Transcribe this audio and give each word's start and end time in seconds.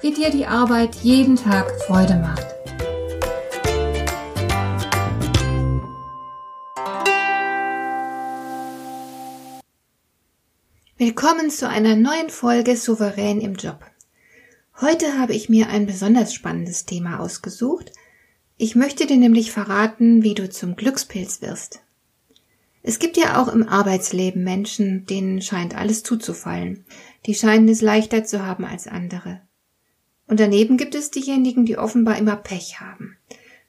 wie 0.00 0.12
dir 0.12 0.30
die 0.30 0.46
Arbeit 0.46 0.94
jeden 0.96 1.34
Tag 1.34 1.68
Freude 1.82 2.14
macht. 2.16 2.46
Willkommen 10.96 11.50
zu 11.50 11.68
einer 11.68 11.96
neuen 11.96 12.30
Folge 12.30 12.76
Souverän 12.76 13.40
im 13.40 13.54
Job. 13.54 13.80
Heute 14.80 15.18
habe 15.18 15.34
ich 15.34 15.48
mir 15.48 15.68
ein 15.68 15.86
besonders 15.86 16.32
spannendes 16.32 16.84
Thema 16.84 17.18
ausgesucht. 17.18 17.92
Ich 18.56 18.76
möchte 18.76 19.06
dir 19.06 19.16
nämlich 19.16 19.50
verraten, 19.50 20.22
wie 20.22 20.34
du 20.34 20.48
zum 20.48 20.76
Glückspilz 20.76 21.42
wirst. 21.42 21.80
Es 22.82 23.00
gibt 23.00 23.16
ja 23.16 23.42
auch 23.42 23.48
im 23.48 23.68
Arbeitsleben 23.68 24.44
Menschen, 24.44 25.06
denen 25.06 25.42
scheint 25.42 25.76
alles 25.76 26.04
zuzufallen. 26.04 26.84
Die 27.26 27.34
scheinen 27.34 27.68
es 27.68 27.82
leichter 27.82 28.24
zu 28.24 28.46
haben 28.46 28.64
als 28.64 28.86
andere. 28.86 29.40
Und 30.28 30.40
daneben 30.40 30.76
gibt 30.76 30.94
es 30.94 31.10
diejenigen, 31.10 31.64
die 31.64 31.78
offenbar 31.78 32.16
immer 32.18 32.36
Pech 32.36 32.80
haben. 32.80 33.16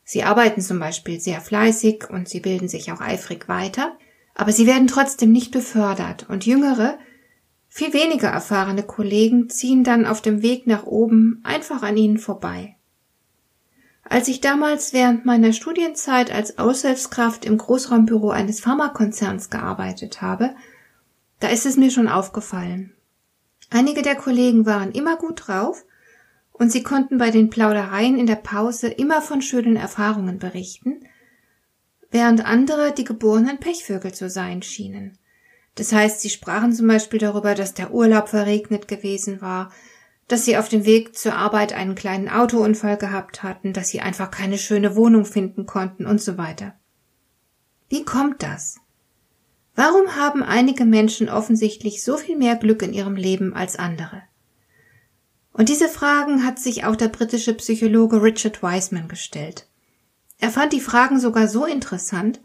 Sie 0.04 0.24
arbeiten 0.24 0.62
zum 0.62 0.80
Beispiel 0.80 1.20
sehr 1.20 1.40
fleißig 1.42 2.10
und 2.10 2.28
sie 2.28 2.42
bilden 2.42 2.68
sich 2.68 2.92
auch 2.92 3.00
eifrig 3.02 3.48
weiter, 3.48 3.98
aber 4.36 4.52
sie 4.52 4.68
werden 4.68 4.88
trotzdem 4.88 5.32
nicht 5.32 5.52
befördert 5.52 6.28
und 6.30 6.46
jüngere, 6.46 6.98
viel 7.68 7.94
weniger 7.94 8.30
erfahrene 8.30 8.84
Kollegen 8.84 9.50
ziehen 9.50 9.84
dann 9.84 10.06
auf 10.06 10.22
dem 10.22 10.42
Weg 10.42 10.66
nach 10.66 10.86
oben 10.86 11.40
einfach 11.44 11.84
an 11.84 11.96
ihnen 11.96 12.18
vorbei. 12.18 12.76
Als 14.04 14.28
ich 14.28 14.42
damals 14.42 14.92
während 14.92 15.26
meiner 15.26 15.54
Studienzeit 15.54 16.32
als 16.32 16.58
Aushilfskraft 16.58 17.46
im 17.46 17.60
Großraumbüro 17.60 18.32
eines 18.32 18.60
Pharmakonzerns 18.60 19.52
gearbeitet 19.52 20.24
habe, 20.24 20.56
da 21.40 21.50
ist 21.50 21.68
es 21.68 21.78
mir 21.78 21.92
schon 21.92 22.08
aufgefallen. 22.08 22.92
Einige 23.70 24.02
der 24.02 24.16
Kollegen 24.16 24.66
waren 24.66 24.92
immer 24.92 25.16
gut 25.16 25.48
drauf 25.48 25.86
und 26.60 26.72
sie 26.72 26.84
konnten 26.84 27.18
bei 27.18 27.32
den 27.32 27.50
Plaudereien 27.50 28.20
in 28.20 28.28
der 28.28 28.36
Pause 28.36 28.90
immer 28.90 29.22
von 29.22 29.42
schönen 29.42 29.78
Erfahrungen 29.78 30.40
berichten, 30.40 31.00
während 32.12 32.46
andere 32.46 32.94
die 32.94 33.06
geborenen 33.06 33.60
Pechvögel 33.60 34.14
zu 34.14 34.30
sein 34.30 34.62
schienen. 34.62 35.18
Das 35.76 35.94
heißt, 35.94 36.20
sie 36.20 36.30
sprachen 36.30 36.74
zum 36.74 36.88
Beispiel 36.88 37.20
darüber, 37.20 37.56
dass 37.56 37.74
der 37.74 37.94
Urlaub 37.94 38.28
verregnet 38.28 38.90
gewesen 38.90 39.42
war, 39.42 39.72
dass 40.28 40.44
sie 40.44 40.58
auf 40.58 40.68
dem 40.68 40.86
Weg 40.86 41.16
zur 41.16 41.34
Arbeit 41.34 41.74
einen 41.74 41.96
kleinen 41.96 42.28
Autounfall 42.28 42.98
gehabt 42.98 43.42
hatten, 43.42 43.72
dass 43.72 43.90
sie 43.90 44.02
einfach 44.02 44.30
keine 44.30 44.58
schöne 44.58 44.96
Wohnung 44.96 45.26
finden 45.26 45.66
konnten 45.66 46.06
und 46.06 46.22
so 46.22 46.38
weiter. 46.38 46.74
Wie 47.88 48.04
kommt 48.04 48.44
das? 48.44 48.80
Warum 49.76 50.18
haben 50.18 50.44
einige 50.44 50.84
Menschen 50.84 51.30
offensichtlich 51.30 52.04
so 52.04 52.18
viel 52.18 52.38
mehr 52.38 52.58
Glück 52.58 52.82
in 52.82 52.94
ihrem 52.94 53.16
Leben 53.16 53.54
als 53.54 53.78
andere? 53.78 54.24
Und 55.54 55.70
diese 55.70 55.90
Fragen 55.90 56.46
hat 56.46 56.60
sich 56.60 56.86
auch 56.86 56.96
der 56.96 57.10
britische 57.10 57.54
Psychologe 57.54 58.22
Richard 58.22 58.62
Wiseman 58.62 59.08
gestellt. 59.08 59.68
Er 60.40 60.52
fand 60.52 60.74
die 60.74 60.80
Fragen 60.80 61.20
sogar 61.20 61.48
so 61.48 61.66
interessant, 61.66 62.40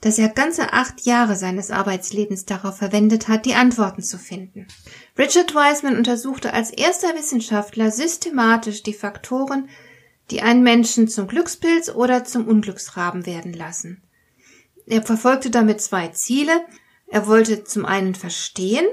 dass 0.00 0.18
er 0.18 0.28
ganze 0.28 0.72
acht 0.72 1.02
Jahre 1.06 1.36
seines 1.36 1.70
Arbeitslebens 1.70 2.44
darauf 2.44 2.78
verwendet 2.78 3.28
hat, 3.28 3.46
die 3.46 3.54
Antworten 3.54 4.02
zu 4.02 4.18
finden. 4.18 4.66
Richard 5.16 5.54
Wiseman 5.54 5.96
untersuchte 5.96 6.52
als 6.52 6.70
erster 6.70 7.14
Wissenschaftler 7.14 7.90
systematisch 7.90 8.82
die 8.82 8.92
Faktoren, 8.92 9.68
die 10.30 10.42
einen 10.42 10.62
Menschen 10.62 11.08
zum 11.08 11.28
Glückspilz 11.28 11.88
oder 11.88 12.24
zum 12.24 12.46
Unglücksraben 12.46 13.26
werden 13.26 13.52
lassen. 13.52 14.02
Er 14.86 15.02
verfolgte 15.02 15.50
damit 15.50 15.80
zwei 15.80 16.08
Ziele. 16.08 16.52
Er 17.08 17.26
wollte 17.26 17.64
zum 17.64 17.86
einen 17.86 18.14
verstehen, 18.14 18.86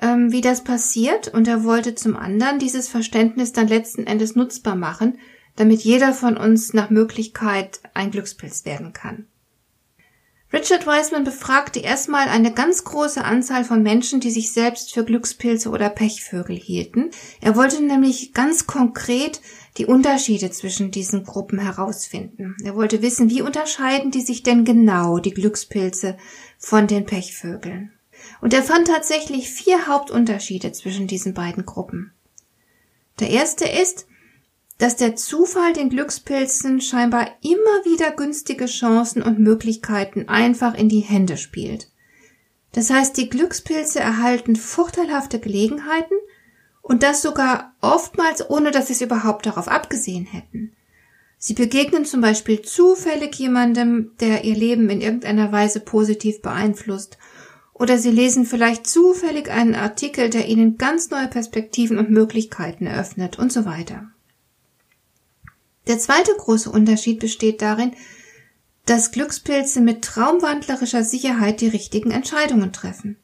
ähm, 0.00 0.32
wie 0.32 0.40
das 0.40 0.64
passiert, 0.64 1.28
und 1.28 1.48
er 1.48 1.64
wollte 1.64 1.94
zum 1.94 2.16
anderen 2.16 2.58
dieses 2.58 2.88
Verständnis 2.88 3.52
dann 3.52 3.68
letzten 3.68 4.06
Endes 4.06 4.36
nutzbar 4.36 4.76
machen, 4.76 5.18
damit 5.56 5.82
jeder 5.82 6.12
von 6.12 6.36
uns 6.36 6.72
nach 6.72 6.90
Möglichkeit 6.90 7.80
ein 7.94 8.10
Glückspilz 8.10 8.64
werden 8.64 8.92
kann. 8.92 9.26
Richard 10.50 10.86
Wiseman 10.86 11.24
befragte 11.24 11.80
erstmal 11.80 12.28
eine 12.28 12.54
ganz 12.54 12.84
große 12.84 13.22
Anzahl 13.22 13.64
von 13.64 13.82
Menschen, 13.82 14.20
die 14.20 14.30
sich 14.30 14.52
selbst 14.52 14.94
für 14.94 15.04
Glückspilze 15.04 15.68
oder 15.68 15.90
Pechvögel 15.90 16.56
hielten. 16.56 17.10
Er 17.42 17.54
wollte 17.54 17.84
nämlich 17.84 18.32
ganz 18.32 18.66
konkret 18.66 19.42
die 19.76 19.84
Unterschiede 19.84 20.50
zwischen 20.50 20.90
diesen 20.90 21.24
Gruppen 21.24 21.58
herausfinden. 21.58 22.56
Er 22.64 22.74
wollte 22.76 23.02
wissen, 23.02 23.28
wie 23.28 23.42
unterscheiden 23.42 24.10
die 24.10 24.22
sich 24.22 24.42
denn 24.42 24.64
genau, 24.64 25.18
die 25.18 25.34
Glückspilze, 25.34 26.16
von 26.56 26.86
den 26.86 27.04
Pechvögeln. 27.04 27.92
Und 28.40 28.54
er 28.54 28.62
fand 28.62 28.86
tatsächlich 28.86 29.50
vier 29.50 29.86
Hauptunterschiede 29.86 30.72
zwischen 30.72 31.06
diesen 31.06 31.34
beiden 31.34 31.66
Gruppen. 31.66 32.12
Der 33.20 33.30
erste 33.30 33.64
ist, 33.66 34.06
dass 34.78 34.94
der 34.94 35.16
Zufall 35.16 35.72
den 35.72 35.90
Glückspilzen 35.90 36.80
scheinbar 36.80 37.26
immer 37.42 37.84
wieder 37.84 38.12
günstige 38.12 38.66
Chancen 38.66 39.22
und 39.22 39.40
Möglichkeiten 39.40 40.28
einfach 40.28 40.74
in 40.74 40.88
die 40.88 41.00
Hände 41.00 41.36
spielt. 41.36 41.90
Das 42.72 42.90
heißt, 42.90 43.16
die 43.16 43.28
Glückspilze 43.28 43.98
erhalten 43.98 44.54
vorteilhafte 44.54 45.40
Gelegenheiten 45.40 46.14
und 46.80 47.02
das 47.02 47.22
sogar 47.22 47.74
oftmals 47.80 48.48
ohne 48.48 48.70
dass 48.70 48.86
sie 48.86 48.92
es 48.92 49.00
überhaupt 49.00 49.46
darauf 49.46 49.66
abgesehen 49.66 50.26
hätten. 50.26 50.72
Sie 51.38 51.54
begegnen 51.54 52.04
zum 52.04 52.20
Beispiel 52.20 52.62
zufällig 52.62 53.34
jemandem, 53.36 54.12
der 54.20 54.44
ihr 54.44 54.56
Leben 54.56 54.90
in 54.90 55.00
irgendeiner 55.00 55.50
Weise 55.50 55.80
positiv 55.80 56.42
beeinflusst 56.42 57.18
oder 57.78 57.98
Sie 57.98 58.10
lesen 58.10 58.44
vielleicht 58.44 58.86
zufällig 58.86 59.50
einen 59.50 59.74
Artikel, 59.74 60.30
der 60.30 60.48
Ihnen 60.48 60.78
ganz 60.78 61.10
neue 61.10 61.28
Perspektiven 61.28 61.98
und 61.98 62.10
Möglichkeiten 62.10 62.86
eröffnet 62.86 63.38
und 63.38 63.52
so 63.52 63.64
weiter. 63.64 64.10
Der 65.86 65.98
zweite 65.98 66.32
große 66.36 66.70
Unterschied 66.70 67.20
besteht 67.20 67.62
darin, 67.62 67.92
dass 68.84 69.12
Glückspilze 69.12 69.80
mit 69.80 70.02
traumwandlerischer 70.02 71.04
Sicherheit 71.04 71.60
die 71.60 71.68
richtigen 71.68 72.10
Entscheidungen 72.10 72.72
treffen. 72.72 73.16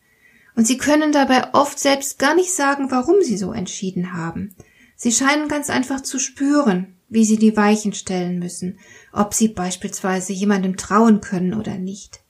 Und 0.57 0.67
sie 0.67 0.79
können 0.79 1.11
dabei 1.11 1.53
oft 1.53 1.79
selbst 1.79 2.19
gar 2.19 2.35
nicht 2.35 2.53
sagen, 2.53 2.91
warum 2.91 3.23
sie 3.23 3.37
so 3.37 3.53
entschieden 3.53 4.13
haben. 4.13 4.55
Sie 4.95 5.11
scheinen 5.11 5.49
ganz 5.49 5.69
einfach 5.69 6.03
zu 6.03 6.19
spüren, 6.19 6.95
wie 7.09 7.25
sie 7.25 7.39
die 7.39 7.57
Weichen 7.57 7.93
stellen 7.93 8.39
müssen, 8.39 8.79
ob 9.13 9.35
sie 9.35 9.49
beispielsweise 9.49 10.33
jemandem 10.33 10.77
trauen 10.77 11.21
können 11.21 11.55
oder 11.55 11.77
nicht. 11.77 12.24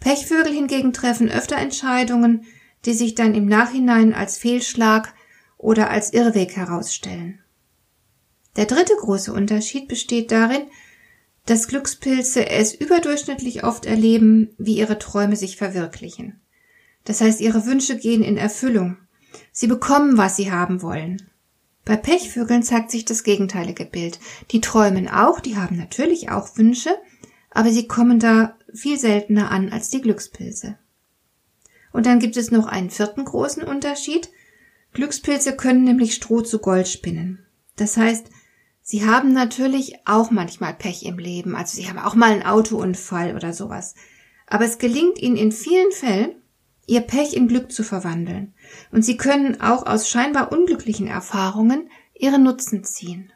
Pechvögel 0.00 0.52
hingegen 0.52 0.92
treffen 0.92 1.30
öfter 1.30 1.56
Entscheidungen, 1.56 2.44
die 2.84 2.94
sich 2.94 3.14
dann 3.14 3.34
im 3.34 3.46
Nachhinein 3.46 4.14
als 4.14 4.38
Fehlschlag 4.38 5.14
oder 5.56 5.90
als 5.90 6.12
Irrweg 6.12 6.56
herausstellen. 6.56 7.40
Der 8.56 8.66
dritte 8.66 8.94
große 8.96 9.32
Unterschied 9.32 9.88
besteht 9.88 10.30
darin, 10.30 10.62
dass 11.46 11.68
Glückspilze 11.68 12.48
es 12.48 12.74
überdurchschnittlich 12.74 13.64
oft 13.64 13.86
erleben, 13.86 14.50
wie 14.58 14.76
ihre 14.76 14.98
Träume 14.98 15.36
sich 15.36 15.56
verwirklichen. 15.56 16.40
Das 17.04 17.20
heißt, 17.20 17.40
ihre 17.40 17.64
Wünsche 17.64 17.96
gehen 17.96 18.22
in 18.22 18.36
Erfüllung. 18.36 18.98
Sie 19.52 19.66
bekommen, 19.66 20.18
was 20.18 20.36
sie 20.36 20.52
haben 20.52 20.82
wollen. 20.82 21.30
Bei 21.84 21.96
Pechvögeln 21.96 22.62
zeigt 22.62 22.90
sich 22.90 23.06
das 23.06 23.22
gegenteilige 23.22 23.86
Bild. 23.86 24.20
Die 24.50 24.60
träumen 24.60 25.08
auch, 25.08 25.40
die 25.40 25.56
haben 25.56 25.76
natürlich 25.76 26.30
auch 26.30 26.58
Wünsche, 26.58 26.94
aber 27.50 27.70
sie 27.70 27.86
kommen 27.86 28.18
da 28.18 28.56
viel 28.72 28.98
seltener 28.98 29.50
an 29.50 29.70
als 29.70 29.90
die 29.90 30.00
Glückspilze. 30.00 30.78
Und 31.92 32.06
dann 32.06 32.18
gibt 32.18 32.36
es 32.36 32.50
noch 32.50 32.66
einen 32.66 32.90
vierten 32.90 33.24
großen 33.24 33.62
Unterschied. 33.62 34.30
Glückspilze 34.92 35.56
können 35.56 35.84
nämlich 35.84 36.14
Stroh 36.14 36.42
zu 36.42 36.58
Gold 36.58 36.88
spinnen. 36.88 37.46
Das 37.76 37.96
heißt, 37.96 38.26
sie 38.82 39.06
haben 39.06 39.32
natürlich 39.32 39.94
auch 40.04 40.30
manchmal 40.30 40.74
Pech 40.74 41.04
im 41.04 41.18
Leben, 41.18 41.54
also 41.54 41.76
sie 41.76 41.88
haben 41.88 41.98
auch 41.98 42.14
mal 42.14 42.32
einen 42.32 42.42
Autounfall 42.42 43.34
oder 43.34 43.52
sowas. 43.52 43.94
Aber 44.46 44.64
es 44.64 44.78
gelingt 44.78 45.18
ihnen 45.18 45.36
in 45.36 45.52
vielen 45.52 45.92
Fällen, 45.92 46.36
ihr 46.86 47.02
Pech 47.02 47.34
in 47.34 47.48
Glück 47.48 47.70
zu 47.70 47.84
verwandeln. 47.84 48.54
Und 48.90 49.04
sie 49.04 49.16
können 49.16 49.60
auch 49.60 49.86
aus 49.86 50.08
scheinbar 50.08 50.52
unglücklichen 50.52 51.06
Erfahrungen 51.06 51.90
ihre 52.14 52.38
Nutzen 52.38 52.82
ziehen. 52.84 53.32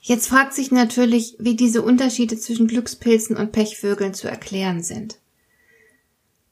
Jetzt 0.00 0.28
fragt 0.28 0.54
sich 0.54 0.70
natürlich, 0.70 1.36
wie 1.38 1.56
diese 1.56 1.82
Unterschiede 1.82 2.38
zwischen 2.38 2.68
Glückspilzen 2.68 3.36
und 3.36 3.52
Pechvögeln 3.52 4.14
zu 4.14 4.28
erklären 4.28 4.82
sind. 4.82 5.18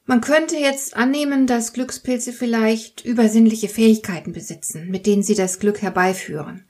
Man 0.05 0.21
könnte 0.21 0.55
jetzt 0.55 0.95
annehmen, 0.95 1.47
dass 1.47 1.73
Glückspilze 1.73 2.31
vielleicht 2.31 3.03
übersinnliche 3.03 3.67
Fähigkeiten 3.67 4.31
besitzen, 4.31 4.89
mit 4.89 5.05
denen 5.05 5.23
sie 5.23 5.35
das 5.35 5.59
Glück 5.59 5.81
herbeiführen. 5.81 6.63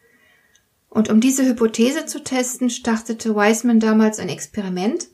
Und 0.90 1.10
um 1.10 1.20
diese 1.20 1.46
Hypothese 1.46 2.06
zu 2.06 2.24
testen, 2.24 2.70
startete 2.70 3.36
Wiseman 3.36 3.80
damals 3.80 4.18
ein 4.18 4.30
Experiment, 4.30 5.08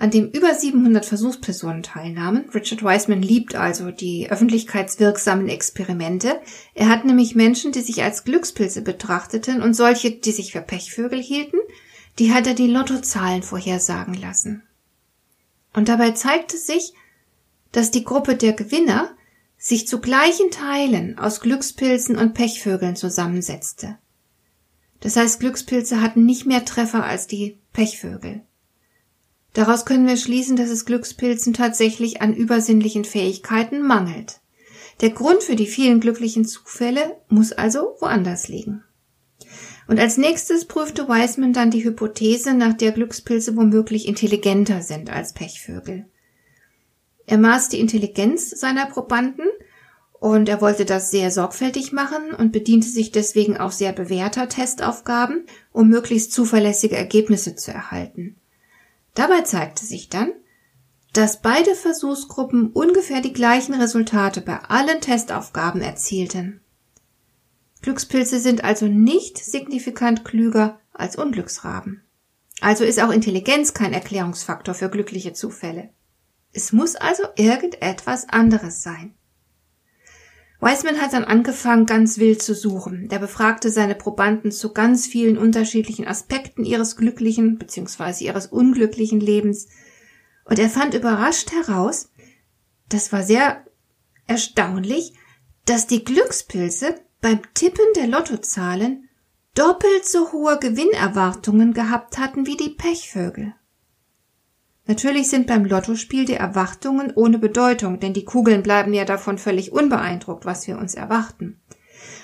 an 0.00 0.10
dem 0.10 0.30
über 0.30 0.54
700 0.54 1.04
Versuchspersonen 1.04 1.82
teilnahmen. 1.82 2.48
Richard 2.54 2.82
Wiseman 2.82 3.20
liebt 3.20 3.54
also 3.54 3.90
die 3.90 4.30
öffentlichkeitswirksamen 4.30 5.50
Experimente. 5.50 6.40
Er 6.74 6.88
hat 6.88 7.04
nämlich 7.04 7.34
Menschen, 7.34 7.70
die 7.70 7.82
sich 7.82 8.02
als 8.02 8.24
Glückspilze 8.24 8.80
betrachteten 8.80 9.60
und 9.60 9.74
solche, 9.74 10.10
die 10.10 10.32
sich 10.32 10.52
für 10.52 10.62
Pechvögel 10.62 11.22
hielten, 11.22 11.58
die 12.18 12.32
hat 12.32 12.46
er 12.46 12.54
die 12.54 12.66
Lottozahlen 12.66 13.42
vorhersagen 13.42 14.14
lassen. 14.14 14.62
Und 15.74 15.90
dabei 15.90 16.12
zeigte 16.12 16.56
sich, 16.56 16.94
dass 17.70 17.90
die 17.90 18.04
Gruppe 18.04 18.36
der 18.36 18.54
Gewinner 18.54 19.14
sich 19.58 19.86
zu 19.86 20.00
gleichen 20.00 20.50
Teilen 20.50 21.18
aus 21.18 21.40
Glückspilzen 21.40 22.16
und 22.16 22.32
Pechvögeln 22.32 22.96
zusammensetzte. 22.96 23.98
Das 25.00 25.16
heißt, 25.16 25.40
Glückspilze 25.40 26.00
hatten 26.00 26.24
nicht 26.24 26.46
mehr 26.46 26.64
Treffer 26.64 27.04
als 27.04 27.26
die 27.26 27.58
Pechvögel. 27.74 28.46
Daraus 29.52 29.84
können 29.84 30.06
wir 30.06 30.16
schließen, 30.16 30.56
dass 30.56 30.70
es 30.70 30.84
Glückspilzen 30.84 31.54
tatsächlich 31.54 32.22
an 32.22 32.34
übersinnlichen 32.34 33.04
Fähigkeiten 33.04 33.82
mangelt. 33.82 34.40
Der 35.00 35.10
Grund 35.10 35.42
für 35.42 35.56
die 35.56 35.66
vielen 35.66 36.00
glücklichen 36.00 36.44
Zufälle 36.44 37.16
muss 37.28 37.52
also 37.52 37.96
woanders 38.00 38.48
liegen. 38.48 38.84
Und 39.88 39.98
als 39.98 40.18
nächstes 40.18 40.66
prüfte 40.66 41.08
Wiseman 41.08 41.52
dann 41.52 41.70
die 41.70 41.82
Hypothese, 41.82 42.54
nach 42.54 42.74
der 42.74 42.92
Glückspilze 42.92 43.56
womöglich 43.56 44.06
intelligenter 44.06 44.82
sind 44.82 45.10
als 45.10 45.32
Pechvögel. 45.32 46.06
Er 47.26 47.38
maß 47.38 47.70
die 47.70 47.80
Intelligenz 47.80 48.50
seiner 48.50 48.86
Probanden 48.86 49.46
und 50.20 50.48
er 50.48 50.60
wollte 50.60 50.84
das 50.84 51.10
sehr 51.10 51.30
sorgfältig 51.30 51.92
machen 51.92 52.34
und 52.36 52.52
bediente 52.52 52.88
sich 52.88 53.10
deswegen 53.10 53.56
auch 53.56 53.72
sehr 53.72 53.92
bewährter 53.92 54.48
Testaufgaben, 54.48 55.46
um 55.72 55.88
möglichst 55.88 56.32
zuverlässige 56.32 56.96
Ergebnisse 56.96 57.56
zu 57.56 57.72
erhalten. 57.72 58.36
Dabei 59.14 59.42
zeigte 59.42 59.84
sich 59.84 60.08
dann, 60.08 60.32
dass 61.12 61.42
beide 61.42 61.74
Versuchsgruppen 61.74 62.70
ungefähr 62.72 63.20
die 63.20 63.32
gleichen 63.32 63.74
Resultate 63.74 64.40
bei 64.40 64.58
allen 64.58 65.00
Testaufgaben 65.00 65.80
erzielten. 65.80 66.60
Glückspilze 67.82 68.38
sind 68.40 68.62
also 68.62 68.86
nicht 68.86 69.38
signifikant 69.38 70.24
klüger 70.24 70.78
als 70.92 71.16
Unglücksraben. 71.16 72.02
Also 72.60 72.84
ist 72.84 73.02
auch 73.02 73.10
Intelligenz 73.10 73.74
kein 73.74 73.92
Erklärungsfaktor 73.92 74.74
für 74.74 74.90
glückliche 74.90 75.32
Zufälle. 75.32 75.90
Es 76.52 76.72
muss 76.72 76.94
also 76.96 77.24
irgendetwas 77.36 78.28
anderes 78.28 78.82
sein. 78.82 79.14
Wiseman 80.60 81.00
hat 81.00 81.14
dann 81.14 81.24
angefangen, 81.24 81.86
ganz 81.86 82.18
wild 82.18 82.42
zu 82.42 82.54
suchen. 82.54 83.08
Der 83.08 83.18
befragte 83.18 83.70
seine 83.70 83.94
Probanden 83.94 84.52
zu 84.52 84.72
ganz 84.72 85.06
vielen 85.06 85.38
unterschiedlichen 85.38 86.06
Aspekten 86.06 86.64
ihres 86.64 86.96
glücklichen 86.96 87.58
bzw. 87.58 88.24
ihres 88.24 88.46
unglücklichen 88.46 89.20
Lebens. 89.20 89.68
Und 90.44 90.58
er 90.58 90.68
fand 90.68 90.94
überrascht 90.94 91.52
heraus, 91.52 92.10
das 92.88 93.12
war 93.12 93.22
sehr 93.22 93.64
erstaunlich, 94.26 95.14
dass 95.64 95.86
die 95.86 96.04
Glückspilze 96.04 96.96
beim 97.20 97.40
Tippen 97.54 97.86
der 97.96 98.06
Lottozahlen 98.06 99.08
doppelt 99.54 100.06
so 100.06 100.32
hohe 100.32 100.58
Gewinnerwartungen 100.58 101.72
gehabt 101.72 102.18
hatten 102.18 102.46
wie 102.46 102.56
die 102.56 102.70
Pechvögel. 102.70 103.54
Natürlich 104.90 105.30
sind 105.30 105.46
beim 105.46 105.64
Lottospiel 105.66 106.24
die 106.24 106.34
Erwartungen 106.34 107.12
ohne 107.14 107.38
Bedeutung, 107.38 108.00
denn 108.00 108.12
die 108.12 108.24
Kugeln 108.24 108.64
bleiben 108.64 108.92
ja 108.92 109.04
davon 109.04 109.38
völlig 109.38 109.70
unbeeindruckt, 109.70 110.44
was 110.44 110.66
wir 110.66 110.78
uns 110.78 110.94
erwarten. 110.94 111.60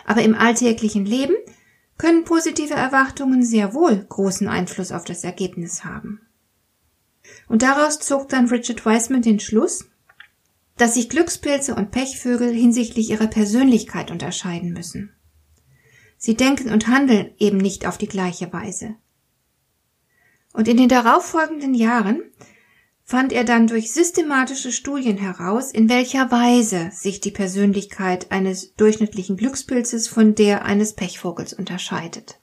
Aber 0.04 0.22
im 0.22 0.34
alltäglichen 0.34 1.06
Leben 1.06 1.36
können 1.96 2.24
positive 2.24 2.74
Erwartungen 2.74 3.44
sehr 3.44 3.72
wohl 3.72 4.04
großen 4.08 4.48
Einfluss 4.48 4.90
auf 4.90 5.04
das 5.04 5.22
Ergebnis 5.22 5.84
haben. 5.84 6.22
Und 7.46 7.62
daraus 7.62 8.00
zog 8.00 8.30
dann 8.30 8.48
Richard 8.48 8.84
Wiseman 8.84 9.22
den 9.22 9.38
Schluss, 9.38 9.84
dass 10.76 10.94
sich 10.94 11.08
Glückspilze 11.08 11.72
und 11.76 11.92
Pechvögel 11.92 12.52
hinsichtlich 12.52 13.10
ihrer 13.10 13.28
Persönlichkeit 13.28 14.10
unterscheiden 14.10 14.72
müssen. 14.72 15.14
Sie 16.18 16.34
denken 16.34 16.72
und 16.72 16.88
handeln 16.88 17.30
eben 17.38 17.58
nicht 17.58 17.86
auf 17.86 17.96
die 17.96 18.08
gleiche 18.08 18.52
Weise. 18.52 18.96
Und 20.52 20.66
in 20.66 20.78
den 20.78 20.88
darauffolgenden 20.88 21.74
Jahren 21.74 22.22
fand 23.06 23.32
er 23.32 23.44
dann 23.44 23.68
durch 23.68 23.92
systematische 23.92 24.72
Studien 24.72 25.16
heraus, 25.16 25.70
in 25.70 25.88
welcher 25.88 26.32
Weise 26.32 26.90
sich 26.92 27.20
die 27.20 27.30
Persönlichkeit 27.30 28.32
eines 28.32 28.74
durchschnittlichen 28.74 29.36
Glückspilzes 29.36 30.08
von 30.08 30.34
der 30.34 30.64
eines 30.64 30.94
Pechvogels 30.94 31.52
unterscheidet. 31.52 32.40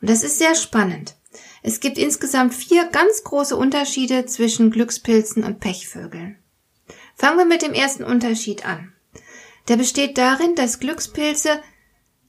Und 0.00 0.08
das 0.08 0.22
ist 0.22 0.38
sehr 0.38 0.54
spannend. 0.54 1.16
Es 1.64 1.80
gibt 1.80 1.98
insgesamt 1.98 2.54
vier 2.54 2.84
ganz 2.84 3.24
große 3.24 3.56
Unterschiede 3.56 4.26
zwischen 4.26 4.70
Glückspilzen 4.70 5.42
und 5.42 5.58
Pechvögeln. 5.58 6.38
Fangen 7.16 7.38
wir 7.38 7.44
mit 7.44 7.62
dem 7.62 7.72
ersten 7.72 8.04
Unterschied 8.04 8.64
an. 8.64 8.92
Der 9.66 9.76
besteht 9.76 10.18
darin, 10.18 10.54
dass 10.54 10.78
Glückspilze 10.78 11.60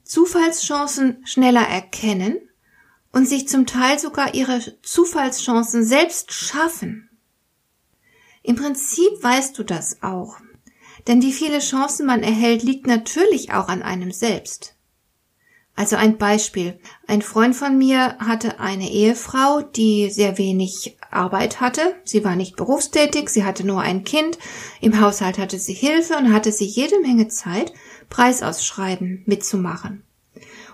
Zufallschancen 0.02 1.24
schneller 1.24 1.68
erkennen 1.68 2.40
und 3.12 3.28
sich 3.28 3.46
zum 3.46 3.66
Teil 3.66 4.00
sogar 4.00 4.34
ihre 4.34 4.60
Zufallschancen 4.82 5.84
selbst 5.84 6.32
schaffen. 6.32 7.08
Im 8.46 8.54
Prinzip 8.54 9.10
weißt 9.22 9.58
du 9.58 9.64
das 9.64 10.04
auch. 10.04 10.36
Denn 11.08 11.20
wie 11.20 11.32
viele 11.32 11.58
Chancen 11.58 12.06
man 12.06 12.22
erhält, 12.22 12.62
liegt 12.62 12.86
natürlich 12.86 13.52
auch 13.52 13.66
an 13.66 13.82
einem 13.82 14.12
selbst. 14.12 14.76
Also 15.74 15.96
ein 15.96 16.16
Beispiel. 16.16 16.78
Ein 17.08 17.22
Freund 17.22 17.56
von 17.56 17.76
mir 17.76 18.16
hatte 18.18 18.60
eine 18.60 18.88
Ehefrau, 18.88 19.62
die 19.62 20.10
sehr 20.10 20.38
wenig 20.38 20.96
Arbeit 21.10 21.60
hatte. 21.60 21.96
Sie 22.04 22.24
war 22.24 22.36
nicht 22.36 22.54
berufstätig, 22.54 23.30
sie 23.30 23.42
hatte 23.44 23.66
nur 23.66 23.80
ein 23.80 24.04
Kind. 24.04 24.38
Im 24.80 25.00
Haushalt 25.00 25.38
hatte 25.38 25.58
sie 25.58 25.74
Hilfe 25.74 26.16
und 26.16 26.32
hatte 26.32 26.52
sie 26.52 26.66
jede 26.66 27.00
Menge 27.00 27.26
Zeit, 27.26 27.72
Preisausschreiben 28.10 29.24
mitzumachen. 29.26 30.04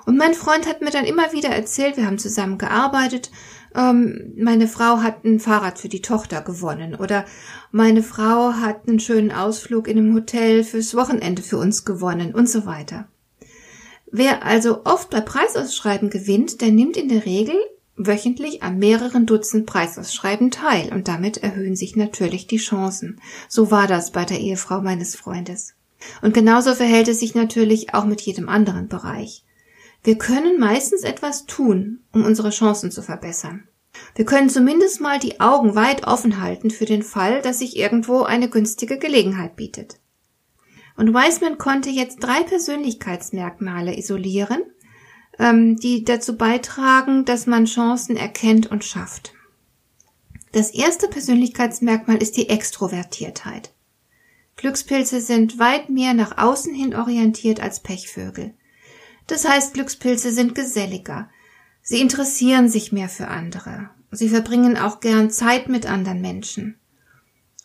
Und 0.05 0.19
mein 0.19 0.35
Freund 0.35 0.69
hat 0.69 0.83
mir 0.83 0.91
dann 0.91 1.07
immer 1.07 1.33
wieder 1.33 1.49
erzählt, 1.49 1.97
wir 1.97 2.05
haben 2.05 2.19
zusammen 2.19 2.59
gearbeitet, 2.59 3.31
ähm, 3.75 4.33
meine 4.37 4.69
Frau 4.69 4.99
hat 4.99 5.25
ein 5.25 5.41
Fahrrad 5.41 5.79
für 5.79 5.89
die 5.89 6.03
Tochter 6.03 6.43
gewonnen 6.43 6.95
oder 6.95 7.25
meine 7.71 8.03
Frau 8.03 8.53
hat 8.55 8.89
einen 8.89 9.01
schönen 9.01 9.33
Ausflug 9.33 9.89
in 9.89 9.99
einem 9.99 10.15
Hotel 10.15 10.65
fürs 10.65 10.95
Wochenende 10.95 11.43
für 11.43 11.59
uns 11.59 11.85
gewonnen 11.85 12.35
und 12.35 12.49
so 12.49 12.67
weiter. 12.67 13.09
Wer 14.11 14.45
also 14.45 14.85
oft 14.85 15.11
bei 15.11 15.21
Preisausschreiben 15.21 16.11
gewinnt, 16.11 16.61
der 16.61 16.71
nimmt 16.71 16.97
in 16.97 17.09
der 17.09 17.25
Regel 17.25 17.57
wöchentlich 17.97 18.63
an 18.63 18.79
mehreren 18.79 19.27
Dutzend 19.27 19.67
Preisausschreiben 19.67 20.51
teil 20.51 20.93
und 20.93 21.09
damit 21.09 21.39
erhöhen 21.39 21.77
sich 21.77 21.97
natürlich 21.97 22.47
die 22.47 22.59
Chancen. 22.59 23.21
So 23.49 23.71
war 23.71 23.87
das 23.87 24.11
bei 24.11 24.25
der 24.25 24.41
Ehefrau 24.41 24.81
meines 24.81 25.17
Freundes. 25.17 25.75
Und 26.21 26.35
genauso 26.35 26.75
verhält 26.75 27.09
es 27.09 27.21
sich 27.21 27.35
natürlich 27.35 27.95
auch 27.95 28.05
mit 28.05 28.21
jedem 28.21 28.49
anderen 28.49 28.89
Bereich. 28.89 29.45
Wir 30.05 30.19
können 30.19 30.59
meistens 30.59 31.03
etwas 31.03 31.47
tun, 31.47 32.01
um 32.13 32.25
unsere 32.25 32.51
Chancen 32.51 32.91
zu 32.91 33.03
verbessern. 33.03 33.69
Wir 34.15 34.25
können 34.25 34.49
zumindest 34.49 35.01
mal 35.01 35.19
die 35.19 35.41
Augen 35.41 35.75
weit 35.75 36.07
offen 36.07 36.41
halten 36.41 36.71
für 36.71 36.87
den 36.87 37.03
Fall, 37.03 37.41
dass 37.43 37.61
sich 37.61 37.77
irgendwo 37.77 38.23
eine 38.23 38.49
günstige 38.49 38.99
Gelegenheit 38.99 39.55
bietet. 39.55 40.01
Und 40.97 41.15
Wiseman 41.15 41.59
konnte 41.59 41.91
jetzt 41.91 42.19
drei 42.19 42.43
Persönlichkeitsmerkmale 42.43 43.97
isolieren, 43.97 44.63
ähm, 45.39 45.77
die 45.77 46.05
dazu 46.05 46.37
beitragen, 46.37 47.25
dass 47.25 47.47
man 47.47 47.65
Chancen 47.67 48.17
erkennt 48.17 48.71
und 48.71 48.85
schafft. 48.85 49.35
Das 50.53 50.71
erste 50.71 51.09
Persönlichkeitsmerkmal 51.09 52.17
ist 52.17 52.37
die 52.37 52.49
Extrovertiertheit. 52.49 53.73
Glückspilze 54.57 55.21
sind 55.21 55.59
weit 55.59 55.89
mehr 55.89 56.13
nach 56.13 56.37
außen 56.37 56.75
hin 56.75 56.95
orientiert 56.95 57.61
als 57.61 57.81
Pechvögel. 57.81 58.55
Das 59.27 59.49
heißt, 59.49 59.75
Glückspilze 59.75 60.33
sind 60.33 60.55
geselliger. 60.55 61.29
Sie 61.83 62.01
interessieren 62.01 62.69
sich 62.69 62.93
mehr 62.93 63.09
für 63.09 63.29
andere. 63.29 63.91
Sie 64.11 64.29
verbringen 64.29 64.77
auch 64.77 65.01
gern 65.01 65.31
Zeit 65.31 65.69
mit 65.69 65.87
anderen 65.87 66.21
Menschen. 66.21 66.77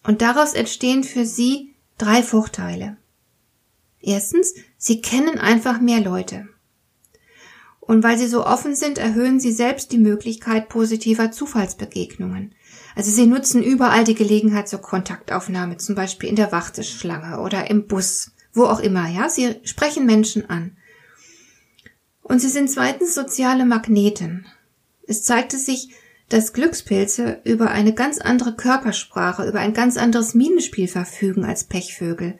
Und 0.03 0.21
daraus 0.21 0.53
entstehen 0.53 1.03
für 1.03 1.25
sie 1.25 1.75
drei 1.97 2.23
Vorteile. 2.23 2.97
Erstens, 3.99 4.53
sie 4.77 5.01
kennen 5.01 5.37
einfach 5.37 5.81
mehr 5.81 5.99
Leute. 5.99 6.47
Und 7.81 8.03
weil 8.03 8.17
sie 8.17 8.27
so 8.27 8.45
offen 8.45 8.75
sind, 8.75 8.97
erhöhen 8.97 9.39
sie 9.39 9.51
selbst 9.51 9.91
die 9.91 9.97
Möglichkeit 9.97 10.69
positiver 10.69 11.31
Zufallsbegegnungen. 11.31 12.53
Also 12.95 13.11
sie 13.11 13.27
nutzen 13.27 13.63
überall 13.63 14.03
die 14.03 14.15
Gelegenheit 14.15 14.67
zur 14.67 14.81
Kontaktaufnahme, 14.81 15.77
zum 15.77 15.95
Beispiel 15.95 16.29
in 16.29 16.35
der 16.35 16.51
Warteschlange 16.51 17.39
oder 17.39 17.69
im 17.69 17.87
Bus, 17.87 18.31
wo 18.53 18.65
auch 18.65 18.79
immer, 18.79 19.07
ja. 19.07 19.29
Sie 19.29 19.55
sprechen 19.63 20.05
Menschen 20.05 20.49
an. 20.49 20.77
Und 22.27 22.39
sie 22.39 22.49
sind 22.49 22.69
zweitens 22.69 23.15
soziale 23.15 23.65
Magneten. 23.65 24.45
Es 25.07 25.23
zeigte 25.23 25.57
sich, 25.57 25.93
dass 26.27 26.51
Glückspilze 26.51 27.39
über 27.45 27.71
eine 27.71 27.93
ganz 27.93 28.17
andere 28.17 28.53
Körpersprache, 28.53 29.47
über 29.47 29.59
ein 29.59 29.73
ganz 29.73 29.95
anderes 29.95 30.33
Minenspiel 30.33 30.89
verfügen 30.89 31.45
als 31.45 31.63
Pechvögel. 31.63 32.37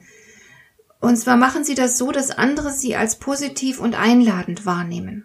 Und 1.00 1.16
zwar 1.16 1.38
machen 1.38 1.64
sie 1.64 1.74
das 1.74 1.96
so, 1.96 2.12
dass 2.12 2.30
andere 2.30 2.70
sie 2.70 2.96
als 2.96 3.18
positiv 3.18 3.80
und 3.80 3.98
einladend 3.98 4.66
wahrnehmen. 4.66 5.24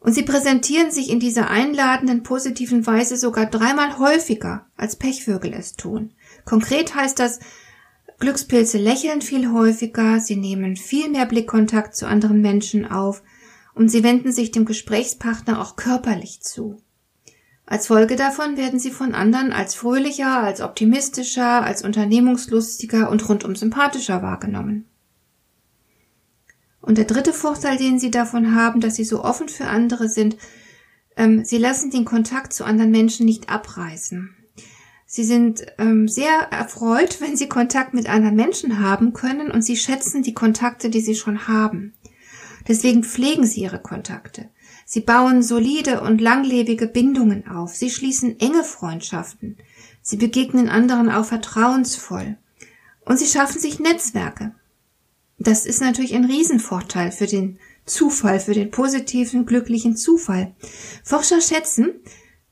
Und 0.00 0.14
sie 0.14 0.24
präsentieren 0.24 0.90
sich 0.90 1.08
in 1.08 1.20
dieser 1.20 1.48
einladenden, 1.48 2.24
positiven 2.24 2.84
Weise 2.88 3.16
sogar 3.16 3.46
dreimal 3.46 3.98
häufiger, 3.98 4.66
als 4.76 4.96
Pechvögel 4.96 5.54
es 5.54 5.76
tun. 5.76 6.12
Konkret 6.44 6.96
heißt 6.96 7.20
das, 7.20 7.38
Glückspilze 8.18 8.78
lächeln 8.78 9.22
viel 9.22 9.52
häufiger, 9.52 10.18
sie 10.18 10.36
nehmen 10.36 10.76
viel 10.76 11.08
mehr 11.08 11.26
Blickkontakt 11.26 11.94
zu 11.94 12.06
anderen 12.06 12.40
Menschen 12.40 12.84
auf 12.84 13.22
und 13.74 13.88
sie 13.88 14.02
wenden 14.02 14.32
sich 14.32 14.50
dem 14.50 14.64
Gesprächspartner 14.64 15.60
auch 15.60 15.76
körperlich 15.76 16.40
zu. 16.40 16.78
Als 17.66 17.86
Folge 17.86 18.16
davon 18.16 18.56
werden 18.56 18.78
sie 18.78 18.90
von 18.90 19.14
anderen 19.14 19.52
als 19.52 19.74
fröhlicher, 19.74 20.42
als 20.42 20.60
optimistischer, 20.60 21.62
als 21.62 21.82
unternehmungslustiger 21.82 23.10
und 23.10 23.26
rundum 23.28 23.56
sympathischer 23.56 24.22
wahrgenommen. 24.22 24.86
Und 26.80 26.98
der 26.98 27.06
dritte 27.06 27.32
Vorteil, 27.32 27.78
den 27.78 27.98
sie 27.98 28.10
davon 28.10 28.54
haben, 28.54 28.80
dass 28.80 28.96
sie 28.96 29.04
so 29.04 29.24
offen 29.24 29.48
für 29.48 29.64
andere 29.64 30.10
sind, 30.10 30.36
ähm, 31.16 31.44
sie 31.44 31.56
lassen 31.56 31.90
den 31.90 32.04
Kontakt 32.04 32.52
zu 32.52 32.64
anderen 32.64 32.90
Menschen 32.90 33.24
nicht 33.24 33.48
abreißen. 33.48 34.36
Sie 35.06 35.24
sind 35.24 35.64
ähm, 35.78 36.08
sehr 36.08 36.48
erfreut, 36.50 37.20
wenn 37.20 37.36
sie 37.36 37.48
Kontakt 37.48 37.94
mit 37.94 38.08
anderen 38.08 38.36
Menschen 38.36 38.80
haben 38.80 39.14
können 39.14 39.50
und 39.50 39.62
sie 39.62 39.76
schätzen 39.76 40.22
die 40.22 40.34
Kontakte, 40.34 40.90
die 40.90 41.00
sie 41.00 41.14
schon 41.14 41.46
haben. 41.48 41.94
Deswegen 42.66 43.04
pflegen 43.04 43.46
sie 43.46 43.62
ihre 43.62 43.80
Kontakte. 43.80 44.48
Sie 44.86 45.00
bauen 45.00 45.42
solide 45.42 46.00
und 46.00 46.20
langlebige 46.20 46.86
Bindungen 46.86 47.46
auf. 47.48 47.74
Sie 47.74 47.90
schließen 47.90 48.38
enge 48.40 48.64
Freundschaften. 48.64 49.56
Sie 50.02 50.16
begegnen 50.16 50.68
anderen 50.68 51.10
auch 51.10 51.24
vertrauensvoll. 51.24 52.36
Und 53.04 53.18
sie 53.18 53.26
schaffen 53.26 53.60
sich 53.60 53.80
Netzwerke. 53.80 54.54
Das 55.38 55.66
ist 55.66 55.80
natürlich 55.80 56.14
ein 56.14 56.24
Riesenvorteil 56.24 57.12
für 57.12 57.26
den 57.26 57.58
Zufall, 57.86 58.40
für 58.40 58.54
den 58.54 58.70
positiven, 58.70 59.44
glücklichen 59.44 59.96
Zufall. 59.96 60.54
Forscher 61.02 61.40
schätzen, 61.40 61.90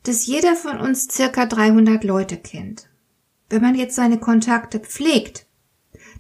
dass 0.02 0.26
jeder 0.26 0.57
von 0.57 0.78
uns 0.78 1.09
circa 1.11 1.47
300 1.47 2.04
Leute 2.04 2.37
kennt. 2.37 2.88
Wenn 3.49 3.62
man 3.62 3.75
jetzt 3.75 3.95
seine 3.95 4.19
Kontakte 4.19 4.81
pflegt, 4.81 5.47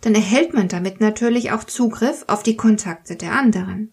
dann 0.02 0.14
erhält 0.14 0.52
man 0.52 0.68
damit 0.68 1.00
natürlich 1.00 1.50
auch 1.50 1.64
Zugriff 1.64 2.24
auf 2.28 2.42
die 2.42 2.56
Kontakte 2.56 3.16
der 3.16 3.32
anderen. 3.32 3.92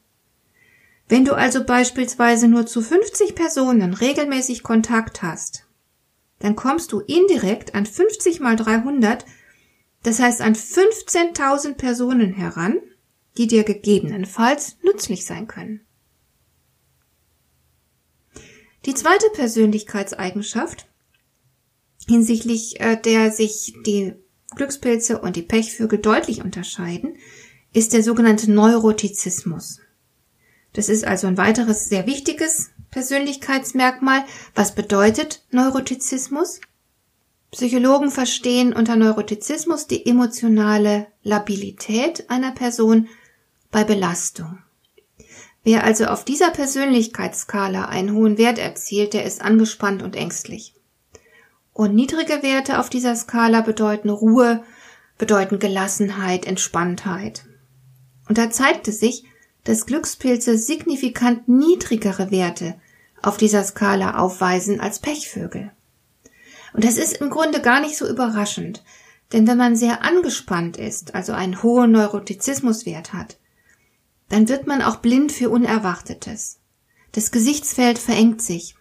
Wenn 1.08 1.26
du 1.26 1.34
also 1.34 1.64
beispielsweise 1.64 2.48
nur 2.48 2.68
zu 2.68 2.82
50 2.82 3.34
Personen 3.34 3.94
regelmäßig 3.94 4.62
Kontakt 4.62 5.24
hast, 5.24 5.66
dann 6.40 6.56
kommst 6.56 6.92
du 6.92 7.00
indirekt 7.00 7.74
an 7.74 7.86
50 7.86 8.40
mal 8.42 8.56
300 8.56 9.26
das 10.04 10.20
heißt 10.20 10.42
an 10.42 10.56
15.000 10.56 11.74
Personen 11.76 12.34
heran, 12.34 12.80
die 13.38 13.48
dir 13.48 13.64
gegebenenfalls 13.64 14.78
nützlich 14.84 15.26
sein 15.26 15.48
können. 15.48 15.82
Die 18.86 18.94
zweite 18.94 19.30
Persönlichkeitseigenschaft, 19.34 20.88
hinsichtlich 22.08 22.80
äh, 22.80 22.96
der 22.96 23.32
sich 23.32 23.74
die 23.86 24.14
Glückspilze 24.56 25.20
und 25.20 25.36
die 25.36 25.42
Pechvögel 25.42 26.00
deutlich 26.00 26.44
unterscheiden, 26.44 27.18
ist 27.74 27.94
der 27.94 28.04
sogenannte 28.04 28.52
Neurotizismus. 28.52 29.80
Das 30.74 30.90
ist 30.90 31.06
also 31.06 31.28
ein 31.28 31.38
weiteres 31.38 31.90
sehr 31.90 32.06
wichtiges 32.08 32.72
Persönlichkeitsmerkmal. 32.92 34.24
Was 34.56 34.76
bedeutet 34.76 35.44
Neurotizismus? 35.52 36.62
Psychologen 37.52 38.12
verstehen 38.12 38.74
unter 38.74 38.96
Neurotizismus 38.96 39.88
die 39.88 40.06
emotionale 40.06 41.08
Labilität 41.24 42.30
einer 42.30 42.52
Person 42.52 43.08
bei 43.72 43.84
Belastung. 43.84 44.60
Wer 45.64 45.84
also 45.84 46.06
auf 46.06 46.24
dieser 46.24 46.52
Persönlichkeitsskala 46.52 47.86
einen 47.86 48.14
hohen 48.14 48.38
Wert 48.38 48.60
erzielt, 48.60 49.14
der 49.14 49.26
ist 49.26 49.42
angespannt 49.42 50.02
und 50.02 50.16
ängstlich. 50.16 50.74
Und 51.80 51.96
niedrige 51.96 52.44
Werte 52.44 52.78
auf 52.78 52.90
dieser 52.90 53.16
Skala 53.16 53.62
bedeuten 53.62 54.10
Ruhe, 54.10 54.66
bedeuten 55.18 55.60
Gelassenheit, 55.60 56.46
Entspanntheit. 56.46 57.46
Und 58.28 58.38
da 58.38 58.52
zeigte 58.52 58.92
sich, 58.92 59.24
dass 59.64 59.86
Glückspilze 59.86 60.58
signifikant 60.58 61.48
niedrigere 61.48 62.32
Werte 62.32 62.76
auf 63.22 63.38
dieser 63.38 63.64
Skala 63.64 64.18
aufweisen 64.18 64.82
als 64.82 65.00
Pechvögel. 65.00 65.72
Und 66.74 66.84
das 66.84 66.98
ist 66.98 67.22
im 67.22 67.30
Grunde 67.30 67.62
gar 67.62 67.80
nicht 67.80 67.96
so 67.96 68.06
überraschend, 68.10 68.84
denn 69.32 69.48
wenn 69.48 69.58
man 69.58 69.78
sehr 69.78 70.04
angespannt 70.04 70.76
ist, 70.76 71.16
also 71.16 71.32
einen 71.32 71.64
hohen 71.64 71.94
Neurotizismuswert 71.94 73.14
hat, 73.14 73.38
dann 74.28 74.50
wird 74.50 74.68
man 74.68 74.82
auch 74.82 74.98
blind 74.98 75.32
für 75.32 75.50
Unerwartetes. 75.50 76.60
Das 77.14 77.32
Gesichtsfeld 77.32 78.00
verengt 78.00 78.42
sich. 78.42 78.76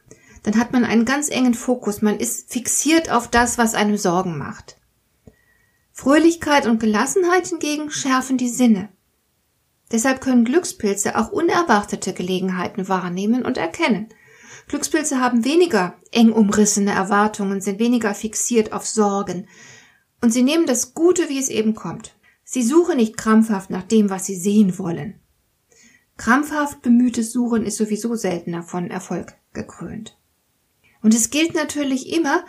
Dann 0.49 0.59
hat 0.59 0.73
man 0.73 0.87
einen 0.87 1.05
ganz 1.05 1.29
engen 1.29 1.53
Fokus. 1.53 2.01
Man 2.01 2.19
ist 2.19 2.51
fixiert 2.51 3.11
auf 3.11 3.29
das, 3.29 3.59
was 3.59 3.75
einem 3.75 3.99
Sorgen 3.99 4.39
macht. 4.39 4.79
Fröhlichkeit 5.93 6.67
und 6.67 6.81
Gelassenheit 6.81 7.49
hingegen 7.49 7.91
schärfen 7.91 8.39
die 8.39 8.49
Sinne. 8.49 8.89
Deshalb 9.93 10.23
können 10.23 10.47
Glückspilze 10.47 11.19
auch 11.19 11.31
unerwartete 11.31 12.15
Gelegenheiten 12.15 12.89
wahrnehmen 12.89 13.45
und 13.45 13.59
erkennen. 13.59 14.09
Glückspilze 14.69 15.21
haben 15.21 15.45
weniger 15.45 15.99
eng 16.13 16.33
umrissene 16.33 16.93
Erwartungen, 16.93 17.61
sind 17.61 17.79
weniger 17.79 18.15
fixiert 18.15 18.73
auf 18.73 18.87
Sorgen. 18.87 19.49
Und 20.23 20.33
sie 20.33 20.43
nehmen 20.43 20.65
das 20.65 20.95
Gute, 20.95 21.29
wie 21.29 21.39
es 21.39 21.51
eben 21.51 21.75
kommt. 21.75 22.17
Sie 22.43 22.63
suchen 22.63 22.97
nicht 22.97 23.19
krampfhaft 23.19 23.69
nach 23.69 23.83
dem, 23.83 24.09
was 24.09 24.25
sie 24.25 24.37
sehen 24.37 24.79
wollen. 24.79 25.21
Krampfhaft 26.17 26.81
bemühtes 26.81 27.33
Suchen 27.33 27.67
ist 27.67 27.77
sowieso 27.77 28.15
seltener 28.15 28.63
von 28.63 28.91
Erfolg 28.91 29.35
gekrönt. 29.53 30.18
Und 31.03 31.15
es 31.15 31.31
gilt 31.31 31.55
natürlich 31.55 32.13
immer, 32.13 32.45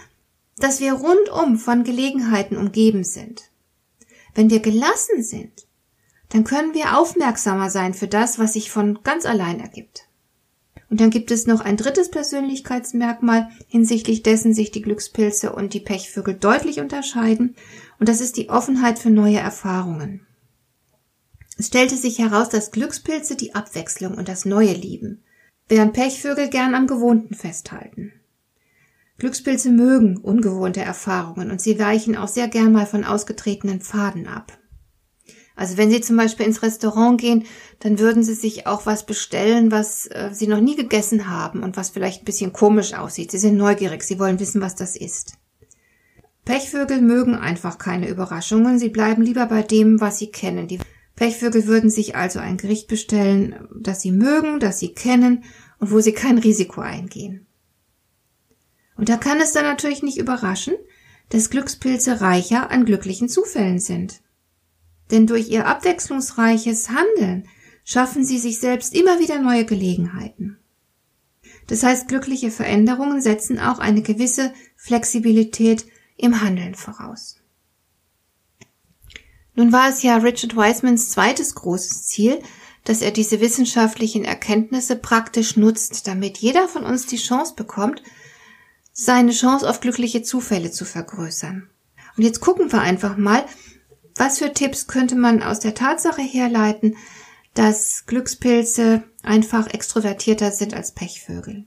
dass 0.58 0.80
wir 0.80 0.94
rundum 0.94 1.58
von 1.58 1.84
Gelegenheiten 1.84 2.58
umgeben 2.58 3.04
sind. 3.04 3.52
Wenn 4.36 4.50
wir 4.50 4.60
gelassen 4.60 5.24
sind, 5.24 5.68
dann 6.30 6.44
können 6.44 6.74
wir 6.74 6.98
aufmerksamer 6.98 7.70
sein 7.70 7.94
für 7.94 8.08
das, 8.08 8.40
was 8.40 8.54
sich 8.54 8.70
von 8.70 9.00
ganz 9.04 9.26
allein 9.26 9.60
ergibt. 9.60 10.08
Und 10.90 11.02
dann 11.02 11.12
gibt 11.12 11.32
es 11.32 11.46
noch 11.46 11.62
ein 11.62 11.78
drittes 11.78 12.10
Persönlichkeitsmerkmal, 12.10 13.50
hinsichtlich 13.68 14.24
dessen 14.24 14.54
sich 14.54 14.72
die 14.72 14.82
Glückspilze 14.82 15.54
und 15.54 15.74
die 15.74 15.80
Pechvögel 15.80 16.34
deutlich 16.34 16.80
unterscheiden, 16.80 17.56
und 18.00 18.10
das 18.10 18.22
ist 18.22 18.38
die 18.38 18.50
Offenheit 18.50 18.98
für 18.98 19.10
neue 19.10 19.38
Erfahrungen. 19.38 20.26
Es 21.58 21.68
stellte 21.68 21.96
sich 21.96 22.20
heraus, 22.20 22.50
dass 22.50 22.72
Glückspilze 22.72 23.36
die 23.36 23.54
Abwechslung 23.54 24.16
und 24.16 24.30
das 24.30 24.46
Neue 24.46 24.74
lieben, 24.74 25.22
während 25.68 25.94
Pechvögel 25.94 26.50
gern 26.50 26.74
am 26.74 26.88
Gewohnten 26.88 27.36
festhalten. 27.36 28.14
Glückspilze 29.20 29.70
mögen 29.70 30.18
ungewohnte 30.18 30.82
Erfahrungen 30.82 31.52
und 31.52 31.62
sie 31.62 31.78
weichen 31.78 32.16
auch 32.16 32.28
sehr 32.28 32.48
gern 32.48 32.72
mal 32.72 32.86
von 32.86 33.04
ausgetretenen 33.04 33.82
Pfaden 33.82 34.28
ab. 34.28 34.58
Also 35.56 35.76
wenn 35.76 35.92
Sie 35.92 36.00
zum 36.00 36.16
Beispiel 36.16 36.46
ins 36.46 36.64
Restaurant 36.64 37.20
gehen, 37.20 37.44
dann 37.80 38.00
würden 38.00 38.24
Sie 38.24 38.34
sich 38.34 38.66
auch 38.66 38.86
was 38.86 39.06
bestellen, 39.06 39.74
was 39.74 40.08
äh, 40.08 40.30
Sie 40.32 40.48
noch 40.48 40.62
nie 40.62 40.78
gegessen 40.78 41.30
haben 41.30 41.64
und 41.64 41.76
was 41.76 41.90
vielleicht 41.90 42.22
ein 42.22 42.26
bisschen 42.26 42.54
komisch 42.54 42.94
aussieht. 42.94 43.30
Sie 43.30 43.40
sind 43.40 43.58
neugierig, 43.58 44.04
Sie 44.04 44.20
wollen 44.20 44.40
wissen, 44.40 44.62
was 44.62 44.76
das 44.76 44.96
ist. 44.96 45.34
Pechvögel 46.50 47.02
mögen 47.02 47.36
einfach 47.36 47.78
keine 47.78 48.10
Überraschungen, 48.10 48.80
sie 48.80 48.90
bleiben 48.90 49.22
lieber 49.22 49.46
bei 49.46 49.62
dem, 49.62 50.02
was 50.02 50.18
sie 50.18 50.32
kennen. 50.32 50.68
Die 50.68 50.80
Pechvögel 51.16 51.68
würden 51.68 51.92
sich 51.92 52.16
also 52.16 52.40
ein 52.40 52.58
Gericht 52.58 52.88
bestellen, 52.88 53.68
das 53.80 54.02
sie 54.02 54.12
mögen, 54.12 54.60
das 54.60 54.80
sie 54.80 54.96
kennen 54.96 55.44
und 55.78 55.92
wo 55.92 56.00
sie 56.00 56.14
kein 56.14 56.40
Risiko 56.40 56.82
eingehen. 56.82 57.46
Und 59.00 59.10
da 59.10 59.18
kann 59.18 59.40
es 59.40 59.54
dann 59.54 59.64
natürlich 59.64 60.04
nicht 60.04 60.18
überraschen, 60.18 60.76
dass 61.30 61.50
Glückspilze 61.50 62.22
reicher 62.22 62.70
an 62.70 62.86
glücklichen 62.86 63.30
Zufällen 63.30 63.80
sind 63.80 64.22
denn 65.12 65.28
durch 65.28 65.50
ihr 65.50 65.66
abwechslungsreiches 65.66 66.90
Handeln 66.90 67.48
schaffen 67.84 68.24
sie 68.24 68.38
sich 68.38 68.60
selbst 68.60 68.94
immer 68.94 69.20
wieder 69.20 69.40
neue 69.40 69.66
Gelegenheiten. 69.66 70.58
Das 71.68 71.84
heißt, 71.84 72.08
glückliche 72.08 72.52
Veränderungen 72.52 73.22
setzen 73.22 73.60
auch 73.60 73.80
eine 73.80 74.02
gewisse 74.02 74.54
Flexibilität 74.76 75.86
im 76.18 76.42
Handeln 76.42 76.76
voraus. 76.76 77.38
Nun 79.56 79.72
war 79.72 79.90
es 79.90 80.04
ja 80.04 80.18
Richard 80.18 80.56
Wisemans 80.56 81.10
zweites 81.10 81.56
großes 81.56 82.08
Ziel, 82.08 82.40
dass 82.86 83.02
er 83.02 83.12
diese 83.12 83.40
wissenschaftlichen 83.40 84.24
Erkenntnisse 84.24 84.96
praktisch 84.96 85.58
nutzt, 85.58 86.08
damit 86.08 86.38
jeder 86.38 86.68
von 86.68 86.84
uns 86.84 87.08
die 87.08 87.18
Chance 87.18 87.54
bekommt, 87.56 88.02
seine 88.92 89.32
Chance 89.32 89.70
auf 89.70 89.80
glückliche 89.80 90.24
Zufälle 90.24 90.72
zu 90.72 90.86
vergrößern. 90.86 91.70
Und 92.18 92.24
jetzt 92.24 92.42
gucken 92.42 92.72
wir 92.72 92.82
einfach 92.82 93.18
mal, 93.18 93.46
was 94.16 94.40
für 94.40 94.54
Tipps 94.54 94.88
könnte 94.88 95.16
man 95.16 95.42
aus 95.42 95.60
der 95.60 95.74
Tatsache 95.74 96.22
herleiten, 96.22 96.98
dass 97.54 98.06
Glückspilze 98.06 99.04
einfach 99.24 99.68
extrovertierter 99.74 100.52
sind 100.52 100.74
als 100.74 100.94
Pechvögel? 100.94 101.66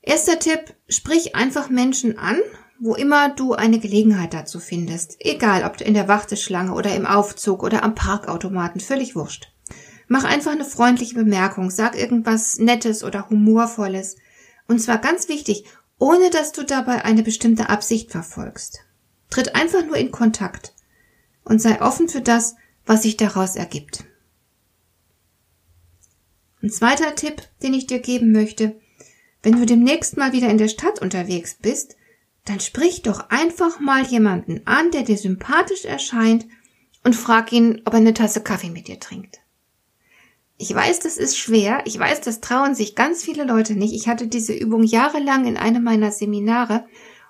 Erster 0.00 0.38
Tipp, 0.38 0.74
sprich 0.88 1.34
einfach 1.34 1.70
Menschen 1.70 2.18
an, 2.18 2.36
wo 2.78 2.94
immer 2.94 3.30
du 3.30 3.54
eine 3.54 3.78
Gelegenheit 3.78 4.34
dazu 4.34 4.60
findest. 4.60 5.16
Egal, 5.20 5.64
ob 5.64 5.80
in 5.80 5.94
der 5.94 6.08
Warteschlange 6.08 6.74
oder 6.74 6.94
im 6.94 7.06
Aufzug 7.06 7.62
oder 7.62 7.82
am 7.82 7.94
Parkautomaten, 7.94 8.80
völlig 8.80 9.16
wurscht. 9.16 9.50
Mach 10.06 10.24
einfach 10.24 10.52
eine 10.52 10.64
freundliche 10.64 11.14
Bemerkung, 11.14 11.70
sag 11.70 11.98
irgendwas 11.98 12.58
Nettes 12.58 13.02
oder 13.02 13.30
Humorvolles. 13.30 14.16
Und 14.68 14.80
zwar 14.80 14.98
ganz 14.98 15.28
wichtig, 15.28 15.64
ohne 15.98 16.30
dass 16.30 16.52
du 16.52 16.64
dabei 16.64 17.04
eine 17.04 17.22
bestimmte 17.22 17.68
Absicht 17.68 18.10
verfolgst. 18.10 18.80
Tritt 19.30 19.54
einfach 19.54 19.84
nur 19.84 19.96
in 19.96 20.10
Kontakt 20.10 20.74
und 21.44 21.60
sei 21.60 21.80
offen 21.80 22.08
für 22.08 22.20
das, 22.20 22.56
was 22.86 23.02
sich 23.02 23.16
daraus 23.16 23.56
ergibt. 23.56 24.04
Ein 26.62 26.70
zweiter 26.70 27.14
Tipp, 27.14 27.42
den 27.62 27.74
ich 27.74 27.86
dir 27.86 27.98
geben 27.98 28.32
möchte, 28.32 28.80
wenn 29.42 29.56
du 29.56 29.66
demnächst 29.66 30.16
mal 30.16 30.32
wieder 30.32 30.48
in 30.48 30.58
der 30.58 30.68
Stadt 30.68 31.02
unterwegs 31.02 31.56
bist, 31.60 31.96
dann 32.46 32.60
sprich 32.60 33.02
doch 33.02 33.28
einfach 33.30 33.80
mal 33.80 34.04
jemanden 34.04 34.66
an, 34.66 34.90
der 34.90 35.02
dir 35.02 35.18
sympathisch 35.18 35.84
erscheint 35.84 36.46
und 37.02 37.14
frag 37.14 37.52
ihn, 37.52 37.82
ob 37.84 37.92
er 37.92 38.00
eine 38.00 38.14
Tasse 38.14 38.42
Kaffee 38.42 38.70
mit 38.70 38.88
dir 38.88 38.98
trinkt. 38.98 39.40
Ich 40.56 40.72
weiß, 40.72 41.00
das 41.00 41.16
ist 41.16 41.36
schwer. 41.36 41.82
Ich 41.84 41.98
weiß, 41.98 42.20
das 42.20 42.40
trauen 42.40 42.74
sich 42.74 42.94
ganz 42.94 43.24
viele 43.24 43.44
Leute 43.44 43.74
nicht. 43.74 43.92
Ich 43.92 44.06
hatte 44.08 44.28
diese 44.28 44.54
Übung 44.54 44.84
jahrelang 44.84 45.46
in 45.46 45.56
einem 45.56 45.82
meiner 45.82 46.12
Seminare 46.12 46.84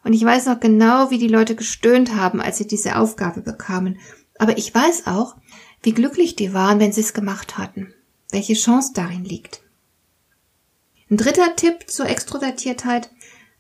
und 0.05 0.13
ich 0.13 0.23
weiß 0.23 0.47
noch 0.47 0.61
genau, 0.61 1.11
wie 1.11 1.19
die 1.19 1.29
Leute 1.29 1.57
gestöhnt 1.57 2.15
haben, 2.15 2.41
als 2.41 2.59
sie 2.59 2.67
diese 2.67 2.97
Aufgabe 2.97 3.41
bekamen. 3.41 3.99
Aber 4.39 4.59
ich 4.59 4.75
weiß 4.75 5.07
auch, 5.07 5.37
wie 5.83 5.93
glücklich 5.93 6.37
die 6.37 6.53
waren, 6.53 6.79
wenn 6.81 6.93
sie 6.93 7.01
es 7.01 7.15
gemacht 7.15 7.57
hatten. 7.57 7.95
Welche 8.31 8.55
Chance 8.55 8.93
darin 8.95 9.25
liegt. 9.25 9.63
Ein 11.11 11.17
dritter 11.17 11.57
Tipp 11.57 11.89
zur 11.89 12.09
Extrovertiertheit. 12.09 13.11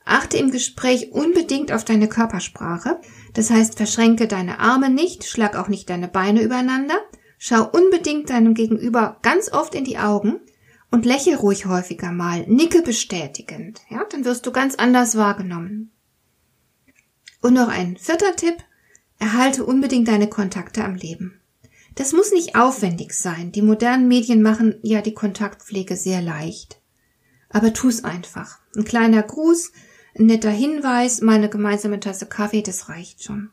Achte 0.04 0.36
im 0.36 0.50
Gespräch 0.50 1.12
unbedingt 1.12 1.72
auf 1.72 1.84
deine 1.84 2.08
Körpersprache. 2.08 3.00
Das 3.32 3.50
heißt, 3.50 3.76
verschränke 3.76 4.28
deine 4.28 4.58
Arme 4.58 4.90
nicht, 4.90 5.24
schlag 5.24 5.56
auch 5.56 5.68
nicht 5.68 5.88
deine 5.88 6.08
Beine 6.08 6.42
übereinander. 6.42 6.98
Schau 7.46 7.68
unbedingt 7.68 8.30
deinem 8.30 8.54
Gegenüber 8.54 9.18
ganz 9.20 9.52
oft 9.52 9.74
in 9.74 9.84
die 9.84 9.98
Augen 9.98 10.40
und 10.90 11.04
lächle 11.04 11.36
ruhig 11.36 11.66
häufiger 11.66 12.10
mal, 12.10 12.46
nicke 12.46 12.80
bestätigend. 12.80 13.82
Ja, 13.90 14.02
dann 14.10 14.24
wirst 14.24 14.46
du 14.46 14.50
ganz 14.50 14.76
anders 14.76 15.14
wahrgenommen. 15.14 15.92
Und 17.42 17.52
noch 17.52 17.68
ein 17.68 17.98
vierter 17.98 18.34
Tipp. 18.34 18.56
Erhalte 19.18 19.66
unbedingt 19.66 20.08
deine 20.08 20.30
Kontakte 20.30 20.82
am 20.86 20.94
Leben. 20.94 21.38
Das 21.96 22.14
muss 22.14 22.32
nicht 22.32 22.56
aufwendig 22.56 23.12
sein. 23.12 23.52
Die 23.52 23.60
modernen 23.60 24.08
Medien 24.08 24.40
machen 24.40 24.76
ja 24.80 25.02
die 25.02 25.12
Kontaktpflege 25.12 25.96
sehr 25.96 26.22
leicht. 26.22 26.80
Aber 27.50 27.74
tu's 27.74 28.04
einfach. 28.04 28.58
Ein 28.74 28.86
kleiner 28.86 29.22
Gruß, 29.22 29.70
ein 30.18 30.24
netter 30.24 30.50
Hinweis, 30.50 31.20
mal 31.20 31.34
eine 31.34 31.50
gemeinsame 31.50 32.00
Tasse 32.00 32.24
Kaffee, 32.24 32.62
das 32.62 32.88
reicht 32.88 33.22
schon. 33.22 33.50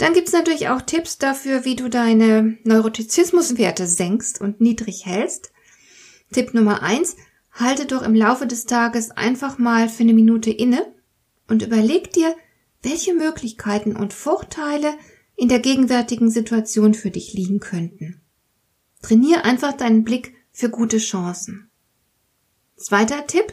Dann 0.00 0.14
gibt's 0.14 0.32
natürlich 0.32 0.70
auch 0.70 0.80
Tipps 0.80 1.18
dafür, 1.18 1.66
wie 1.66 1.76
du 1.76 1.90
deine 1.90 2.56
Neurotizismuswerte 2.64 3.86
senkst 3.86 4.40
und 4.40 4.58
niedrig 4.58 5.04
hältst. 5.04 5.52
Tipp 6.32 6.54
Nummer 6.54 6.82
eins, 6.82 7.16
halte 7.52 7.84
doch 7.84 8.00
im 8.00 8.14
Laufe 8.14 8.46
des 8.46 8.64
Tages 8.64 9.10
einfach 9.10 9.58
mal 9.58 9.90
für 9.90 10.02
eine 10.02 10.14
Minute 10.14 10.50
inne 10.50 10.90
und 11.48 11.62
überleg 11.62 12.14
dir, 12.14 12.34
welche 12.82 13.12
Möglichkeiten 13.12 13.94
und 13.94 14.14
Vorteile 14.14 14.94
in 15.36 15.50
der 15.50 15.58
gegenwärtigen 15.58 16.30
Situation 16.30 16.94
für 16.94 17.10
dich 17.10 17.34
liegen 17.34 17.60
könnten. 17.60 18.22
Trainier 19.02 19.44
einfach 19.44 19.74
deinen 19.74 20.02
Blick 20.02 20.34
für 20.50 20.70
gute 20.70 20.96
Chancen. 20.96 21.70
Zweiter 22.78 23.26
Tipp. 23.26 23.52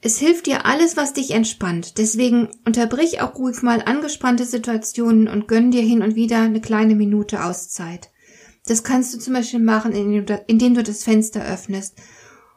Es 0.00 0.18
hilft 0.18 0.46
dir 0.46 0.64
alles, 0.64 0.96
was 0.96 1.12
dich 1.12 1.32
entspannt. 1.32 1.98
Deswegen 1.98 2.48
unterbrich 2.64 3.20
auch 3.20 3.34
ruhig 3.36 3.62
mal 3.62 3.82
angespannte 3.84 4.44
Situationen 4.44 5.28
und 5.28 5.48
gönn 5.48 5.70
dir 5.70 5.82
hin 5.82 6.02
und 6.02 6.14
wieder 6.14 6.40
eine 6.40 6.60
kleine 6.60 6.94
Minute 6.94 7.44
Auszeit. 7.44 8.10
Das 8.66 8.84
kannst 8.84 9.14
du 9.14 9.18
zum 9.18 9.34
Beispiel 9.34 9.60
machen, 9.60 9.92
indem 9.92 10.74
du 10.74 10.82
das 10.82 11.02
Fenster 11.02 11.44
öffnest 11.44 11.96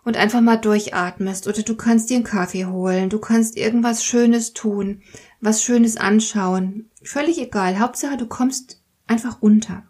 und 0.04 0.18
einfach 0.18 0.42
mal 0.42 0.58
durchatmest. 0.58 1.48
Oder 1.48 1.64
du 1.64 1.76
kannst 1.76 2.10
dir 2.10 2.16
einen 2.16 2.24
Kaffee 2.24 2.66
holen. 2.66 3.10
Du 3.10 3.20
kannst 3.20 3.58
irgendwas 3.58 4.04
Schönes 4.04 4.54
tun 4.54 5.02
was 5.42 5.64
Schönes 5.64 5.98
anschauen. 5.98 6.90
Völlig 7.04 7.40
egal. 7.40 7.80
Hauptsache, 7.80 8.16
du 8.16 8.28
kommst 8.28 8.82
einfach 9.08 9.42
runter. 9.42 9.84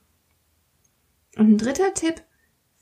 Und 1.37 1.49
ein 1.49 1.57
dritter 1.57 1.93
Tipp. 1.93 2.23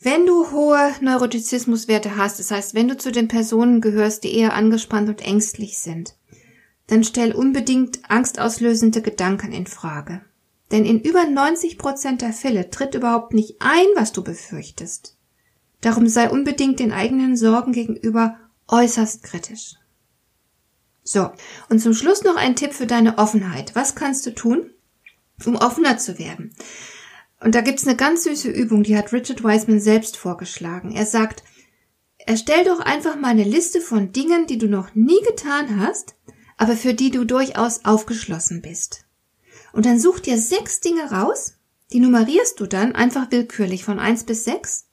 Wenn 0.01 0.25
du 0.25 0.51
hohe 0.51 0.93
Neurotizismuswerte 1.01 2.15
hast, 2.15 2.39
das 2.39 2.51
heißt, 2.51 2.73
wenn 2.73 2.87
du 2.87 2.97
zu 2.97 3.11
den 3.11 3.27
Personen 3.27 3.81
gehörst, 3.81 4.23
die 4.23 4.33
eher 4.33 4.53
angespannt 4.53 5.09
und 5.09 5.21
ängstlich 5.21 5.77
sind, 5.79 6.15
dann 6.87 7.03
stell 7.03 7.33
unbedingt 7.33 8.09
angstauslösende 8.09 9.01
Gedanken 9.01 9.51
in 9.51 9.67
Frage. 9.67 10.21
Denn 10.71 10.85
in 10.85 11.01
über 11.01 11.25
90 11.25 11.77
Prozent 11.77 12.21
der 12.21 12.31
Fälle 12.31 12.69
tritt 12.69 12.95
überhaupt 12.95 13.33
nicht 13.33 13.57
ein, 13.59 13.87
was 13.95 14.13
du 14.13 14.23
befürchtest. 14.23 15.17
Darum 15.81 16.07
sei 16.07 16.29
unbedingt 16.29 16.79
den 16.79 16.93
eigenen 16.93 17.35
Sorgen 17.35 17.73
gegenüber 17.73 18.37
äußerst 18.67 19.23
kritisch. 19.23 19.75
So, 21.03 21.31
und 21.69 21.79
zum 21.79 21.93
Schluss 21.93 22.23
noch 22.23 22.35
ein 22.35 22.55
Tipp 22.55 22.73
für 22.73 22.85
deine 22.85 23.17
Offenheit. 23.17 23.75
Was 23.75 23.95
kannst 23.95 24.25
du 24.25 24.31
tun, 24.33 24.69
um 25.45 25.55
offener 25.55 25.97
zu 25.97 26.19
werden? 26.19 26.53
Und 27.39 27.55
da 27.55 27.61
gibt's 27.61 27.87
eine 27.87 27.95
ganz 27.95 28.23
süße 28.23 28.49
Übung, 28.49 28.83
die 28.83 28.97
hat 28.97 29.13
Richard 29.13 29.43
Wiseman 29.43 29.79
selbst 29.79 30.17
vorgeschlagen. 30.17 30.91
Er 30.91 31.05
sagt, 31.05 31.43
erstell 32.17 32.65
doch 32.65 32.79
einfach 32.79 33.15
mal 33.15 33.29
eine 33.29 33.43
Liste 33.43 33.79
von 33.81 34.11
Dingen, 34.11 34.45
die 34.45 34.57
du 34.57 34.67
noch 34.67 34.93
nie 34.93 35.21
getan 35.21 35.79
hast, 35.79 36.15
aber 36.57 36.75
für 36.75 36.93
die 36.93 37.11
du 37.11 37.23
durchaus 37.23 37.85
aufgeschlossen 37.85 38.61
bist. 38.61 39.05
Und 39.71 39.85
dann 39.85 39.99
such 39.99 40.19
dir 40.19 40.37
sechs 40.37 40.81
Dinge 40.81 41.11
raus, 41.11 41.55
die 41.93 41.99
nummerierst 41.99 42.59
du 42.59 42.65
dann 42.65 42.93
einfach 42.93 43.31
willkürlich 43.31 43.83
von 43.83 43.99
eins 43.99 44.25
bis 44.25 44.43
sechs 44.43 44.89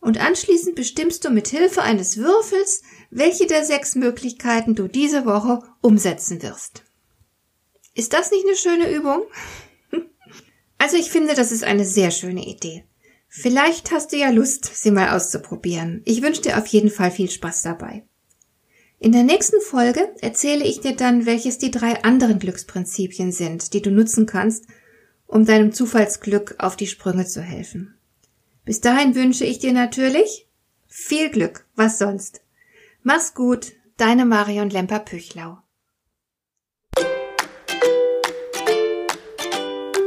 und 0.00 0.18
anschließend 0.18 0.74
bestimmst 0.74 1.24
du 1.24 1.30
mit 1.30 1.48
Hilfe 1.48 1.82
eines 1.82 2.16
Würfels, 2.16 2.82
welche 3.10 3.46
der 3.46 3.64
sechs 3.64 3.94
Möglichkeiten 3.94 4.74
du 4.74 4.88
diese 4.88 5.26
Woche 5.26 5.62
umsetzen 5.82 6.42
wirst. 6.42 6.84
Ist 7.94 8.12
das 8.14 8.30
nicht 8.30 8.46
eine 8.46 8.56
schöne 8.56 8.94
Übung? 8.94 9.22
Also 10.80 10.96
ich 10.96 11.10
finde, 11.10 11.34
das 11.34 11.52
ist 11.52 11.62
eine 11.62 11.84
sehr 11.84 12.10
schöne 12.10 12.46
Idee. 12.46 12.84
Vielleicht 13.28 13.92
hast 13.92 14.12
du 14.12 14.16
ja 14.16 14.30
Lust, 14.30 14.64
sie 14.74 14.90
mal 14.90 15.14
auszuprobieren. 15.14 16.00
Ich 16.06 16.22
wünsche 16.22 16.40
dir 16.40 16.56
auf 16.56 16.66
jeden 16.68 16.88
Fall 16.88 17.10
viel 17.10 17.28
Spaß 17.28 17.60
dabei. 17.62 18.04
In 18.98 19.12
der 19.12 19.22
nächsten 19.22 19.60
Folge 19.60 20.08
erzähle 20.22 20.64
ich 20.64 20.80
dir 20.80 20.96
dann, 20.96 21.26
welches 21.26 21.58
die 21.58 21.70
drei 21.70 22.02
anderen 22.02 22.38
Glücksprinzipien 22.38 23.30
sind, 23.30 23.74
die 23.74 23.82
du 23.82 23.90
nutzen 23.90 24.24
kannst, 24.24 24.68
um 25.26 25.44
deinem 25.44 25.72
Zufallsglück 25.72 26.54
auf 26.56 26.76
die 26.76 26.86
Sprünge 26.86 27.26
zu 27.26 27.42
helfen. 27.42 27.94
Bis 28.64 28.80
dahin 28.80 29.14
wünsche 29.14 29.44
ich 29.44 29.58
dir 29.58 29.74
natürlich 29.74 30.48
viel 30.86 31.28
Glück, 31.28 31.66
was 31.76 31.98
sonst. 31.98 32.40
Mach's 33.02 33.34
gut, 33.34 33.72
deine 33.98 34.24
Marion 34.24 34.70
Lemper-Püchlau. 34.70 35.58